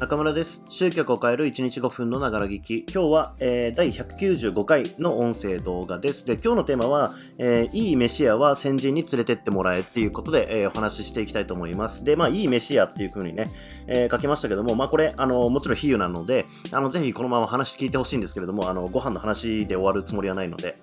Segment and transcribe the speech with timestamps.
[0.00, 0.62] 中村です。
[0.70, 2.86] 集客を変える1日5分のながら聞き。
[2.90, 6.24] 今日は、えー第195回の音声動画です。
[6.24, 12.02] で、今日のテーマは、えーいい飯屋は先人に連れてってもらえっていうことで、えーお話ししていきたいと思います。
[12.02, 13.44] で、まあ、いい飯屋っていう風にね、
[13.88, 20.78] え書きましたけども、まあ、これ、あの、もちろん比喩なので、あの、ぜひこのまま話聞いてほしいんですけれども、あの、ご飯の話で終わるつもりはないので、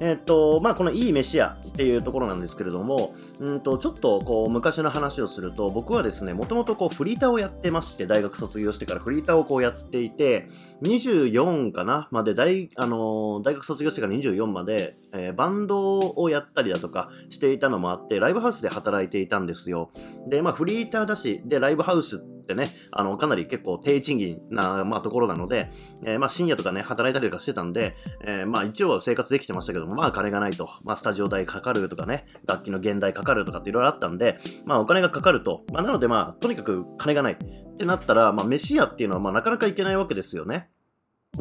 [0.00, 10.48] えっと、まあ、このいい飯屋っていうところなんですけれども、うんと、ちょっとこう、昔の話をすると、僕はですね、もともとこう、フリーターをやってまして、大学卒業してからフリーターをこうやっていて、
[10.82, 19.90] 24かなまで大、あのー大学卒業してから24まで、えーバンドをやったりだとかしていたのもあって、ライブハウスで働いていたんですよ。
[20.28, 25.68] で、まあ、フリーターだし、で、ライブハウスってってね、あの、かなり結構低賃金な、まあ、ところなので、
[26.04, 30.68] えーまあ、深夜とかね、働いたりとかしてたんで、えーまあ、一応は生活できてましたけども、まあ、金がないと。
[30.84, 35.64] まあ、スタジオ代かかるとかね、楽器の現代かかるとかっていろいろあったんで、まあ、お金がかかると。
[35.72, 37.36] まあ、なので、まあ、とにかく金がないっ
[37.76, 40.70] てなったら、まあ、飯屋っていうのは、まあ、なかなか行けないわけですよね。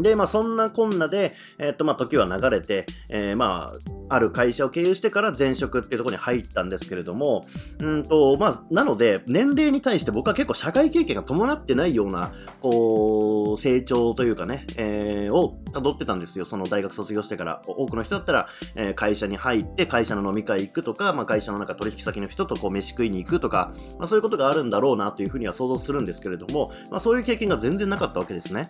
[0.02, 3.72] で、まあ、そんなこんなで、えっと、まあ、時は流れて、えーま
[4.10, 7.42] あ、ある会社を経由してから前職っていうところに入ったんですけれども、
[7.80, 16.46] うんと、まあ、なので、年齢に対して僕は結構社会経験が伴ってないような、こう、成長というかね、えーを辿ってたんですよ。
[16.46, 17.62] その大学卒業してから。
[17.68, 28.68] 多くの人だったら、えー会社に入って、会社の飲み会行くとか、まあ、会社の中取引先の人とこう飯食いに行くとか、まあ、そういうことがあるんだろうなというふうには想像するんですけれども、まあ、そういう経験が全然なかったわけですね。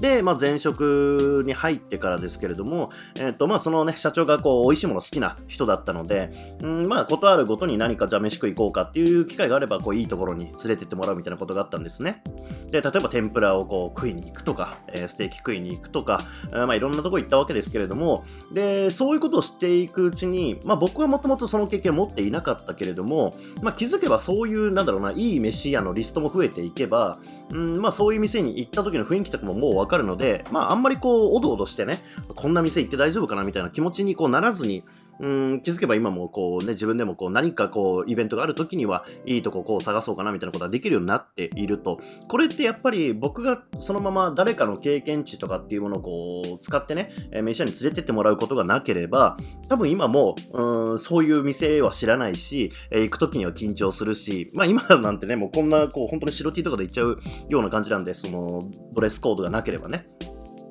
[0.00, 6.30] で、まあ、前職に入ってからですけれども、えっ、と、まあ、そのね、社長がこう、美味しいもの好きな人だったので、
[6.62, 12.22] うん、まあ、ことあるごとに何かじゃあ飯食い行こうかっていう機会があれば、こう、いいところに連れてってもらうみたいなことがあったんですね。
[12.70, 16.20] で、例えば天ぷらをこう、食いに行くとか、えーステーキ食いに行くとか、
[16.52, 27.18] まあ、いろんなとこ行ったわけですけれども、で、そういうことをしていくうちに、まあ、僕はもともとその経験を持っていなかったけれども、まあ、気づけばそういう、なんだろうな、いい飯屋のリストも増えていけば、
[27.52, 31.98] うん、まあ、そういう店に行った時の雰囲気とかももうわかるので、まあ、あんまりこう、おどおどしてね、
[32.34, 34.84] こんな店行って大丈夫かなみたいな気持ちにこうならずに、
[35.20, 49.36] うん、気づけば今もこうね、自分でもこう何かこう、イベントがある時には、いいとここう探そうかなみたいなことができるようになっていると、これってやっぱり僕がそのまま誰かの経験値とかっていうものをこう、使ってね、えー飯屋に連れてってもらうことがなければ、
[49.68, 57.18] 多分今も、うん、そういう店は知らないし、え行く時には緊張するし、まあ今なんてね、もうこんなこう、本当に白 T とかで行っちゃう
[57.48, 58.60] ような感じなんで、その、
[58.94, 60.06] ドレスコードがなければね。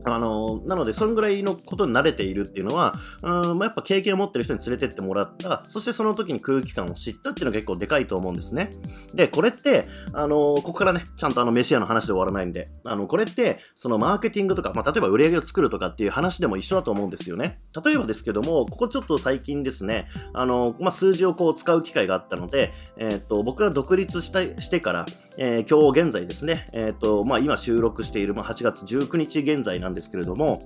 [0.05, 8.69] あの、なので、そのぐらいのことに慣れているっていうのは、うん、まあ、やっぱ経験を持ってる人に連れてってもらった、そしてその時に空気感を知ったっていうのが結構でかいと思うんですね。
[9.13, 17.59] で、これって、あの、ここからね、ちゃんとあの、飯屋の話で終わらないんで、あの、これって、そのマーケティングとか、まあ、例えば売り上げを作るとかっていう話でも一緒だと思うんですよね。
[17.83, 25.05] 例えばですけども、ここちょっと最近ですね、あの、まあ、数字をこう使う機会があったので、えっ、と、僕が独立したしてから、
[25.37, 30.59] えー今日現在ですね、えっ、と、まあ、今収録している、まあ、8月19日現在なんんですけれども、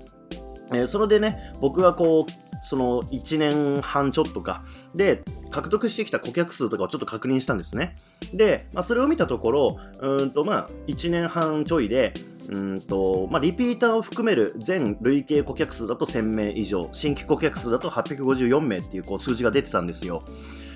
[0.74, 4.64] えーそれでね、僕がこう、その1年半ちょっとか、
[4.96, 7.94] で、獲得してきた顧客数とかをちょっと確認したんですね。
[8.34, 12.14] で、まあ、それを見たところ、うんと、まあ、1年半ちょいで、
[12.52, 20.20] うんと、まあ、リピーターを含める全累計顧客数だと1000名以上、新規顧客数だと854名っていうこう数字が出てたんですよ。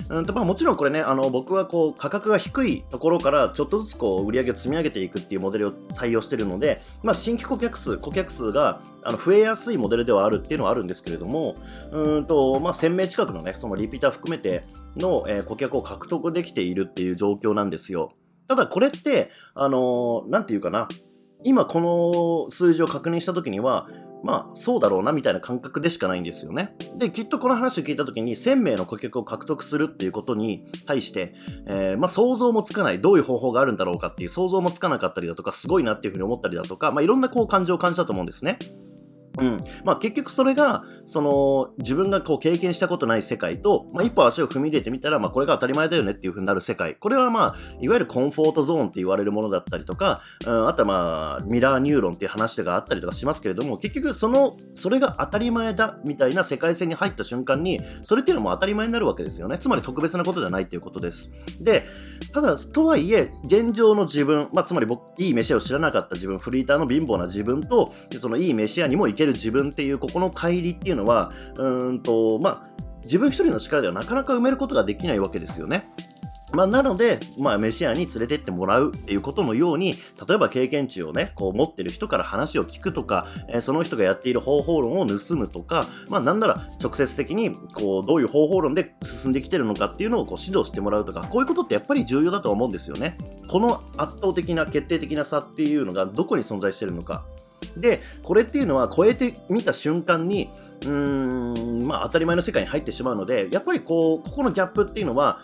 [0.09, 11.55] うんとまあ、もちろんこれね、あの僕はこう価格が低いところからちょっとずつこう売り上げを積み上げていくっていうモデルを採用しているので、まあ、新規顧客数、顧客数があの増えやすいモデルではあるっていうのはあるんですけれども、
[11.91, 14.61] うんとまあ、1000名近くのね、そのリピーター含めて
[14.97, 18.11] の、えー顧客を獲得できているっていう状況なんですよ。
[18.47, 20.87] ただこれって、あのーなんていうかな、
[21.43, 23.87] 今この数字を確認したときには、
[24.23, 26.75] まあ、そうだろうなみたいな感覚でしかないんですよね。
[26.97, 31.33] で、きっとこの話を聞いた時に、1000名の顧客を獲得するっていうことに対して、
[31.67, 38.59] えーまあ、想像もつかない、どういう方法があるんだろうかっていう想像もつかなかったりだとか、すごいなっていうふうに思ったりだとか、まあ、いろんなこう感情を感じたと思うんですね。
[39.39, 39.59] うん。
[39.83, 46.95] まあ結局それが、その、自分がこう経験したことない世界と、まあ一歩足を踏み入れてみたら、まあこれが当たり前だよねっていう風になる世界。
[46.95, 59.57] これはまあ、いわゆるコンフォートゾーンって言われるものだったりとか、うん、あとはまあ、ミラーニューロンっていう話があったりとかしますけれども、結局その、それが当たり前だみたいな世界線に入った瞬間に、それっていうのも当たり前になるわけですよね。
[59.57, 61.31] つまり特別なことじゃないっていうことです。
[61.59, 61.83] で、
[62.33, 72.69] ただ、とはいえ、現状の自分、まあ、つまり僕、いい飯を知らなかった自分、フリーターの貧乏な自分と、そのいい飯屋にも行ける自分っていう、ここの乖離っていうのは、うんと、まあ、
[73.03, 75.89] 自分一人の力ではなかなか埋めることができないわけですよね。
[76.53, 79.95] まあ、なので、まあ、メシアに連れてってもらうっていうことのように、
[80.27, 93.17] 例えば経験値をね、こう持ってる人から話を聞くとか、えー、その人がやっている方法論を盗むとか、まあ、なんなら直接的に、こう、どういう方法論で進んできてるのかっていうのをこう指導してもらうとか、こういうことってやっぱり重要だと思うんですよね。
[93.47, 97.25] この圧倒的な決定的な差っていうのがどこに存在してるのか。
[97.77, 100.49] で、これっていうのは超えてみた瞬間に、
[100.83, 105.41] うーん、まあ当たり前の世界に入ってしまうので、やっぱりこう、ここのギャップっていうのは、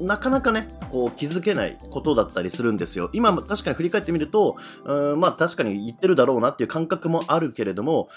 [0.00, 3.10] なかなかね、こう気づけないことだったりするんですよ。
[3.12, 8.08] 今、確かに振り返ってみると、うんまあ確かに言ってるだろうなっていう感覚もあるけれども、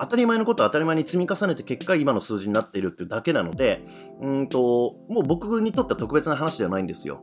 [0.00, 3.82] 当たり前のことを当たり前に積み重ねて結果今の数字になっているっていうだけなので、
[4.20, 7.22] うんと、もう僕にとっては特別な話ではないんですよ。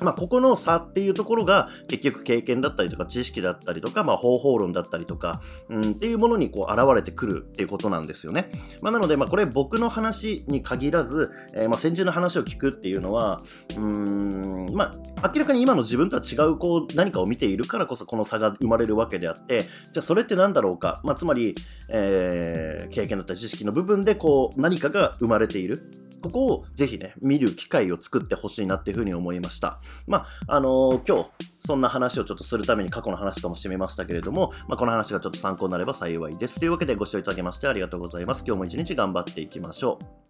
[0.00, 8.50] まあ、ここの差っていうところが結局経験だったりとか知識だったりとか、まあ、方法論だったりとか、うん、っていうものにこう現れてくるっていうことなんですよね。
[8.80, 13.40] まあ、なので、まあ、これ僕の話に限らず、えー、まあ先人の話を聞くっていうのは、
[13.76, 14.90] うん、ま
[15.22, 21.54] あ、明らかに今の自分とは違うこう何かを見ているからこそこの差が生まれるわけであって、じゃあそれって何だろうか、まあ、つまり、
[21.90, 25.90] えー、経験だったり知識の部分でこう何かが生まれている。
[26.22, 29.80] ここをぜひね、見る機会を作ってほしいなっていうふうに思いました。
[30.06, 31.30] まあ、あのー、今日、
[31.60, 36.58] そんな話をちょっとするために過去の話ともしてみましたけれども、まあ、この話がちょっと参考になれば幸いです。
[36.58, 38.44] というわけでご視聴いただきましてありがとうございます。
[38.46, 40.22] 今日も一日頑張っていきましょう。